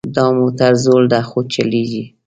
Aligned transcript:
دا 0.15 0.25
موټر 0.39 0.71
زوړ 0.83 1.01
ده 1.11 1.19
خو 1.29 1.39
چلیږي 1.53 2.03